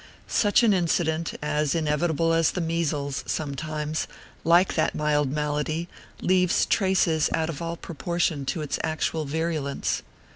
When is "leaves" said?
6.21-6.65